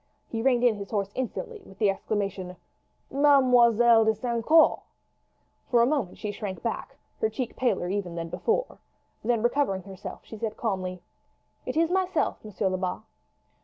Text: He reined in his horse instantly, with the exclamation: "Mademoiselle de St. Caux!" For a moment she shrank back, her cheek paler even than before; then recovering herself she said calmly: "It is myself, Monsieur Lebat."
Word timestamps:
He 0.29 0.41
reined 0.41 0.63
in 0.63 0.77
his 0.77 0.89
horse 0.89 1.11
instantly, 1.13 1.61
with 1.63 1.77
the 1.77 1.91
exclamation: 1.91 2.55
"Mademoiselle 3.11 4.03
de 4.03 4.15
St. 4.15 4.43
Caux!" 4.43 4.81
For 5.69 5.83
a 5.83 5.85
moment 5.85 6.17
she 6.17 6.31
shrank 6.31 6.63
back, 6.63 6.97
her 7.19 7.29
cheek 7.29 7.55
paler 7.55 7.87
even 7.87 8.15
than 8.15 8.29
before; 8.29 8.79
then 9.23 9.43
recovering 9.43 9.83
herself 9.83 10.21
she 10.25 10.39
said 10.39 10.57
calmly: 10.57 11.03
"It 11.67 11.77
is 11.77 11.91
myself, 11.91 12.43
Monsieur 12.43 12.67
Lebat." 12.69 13.03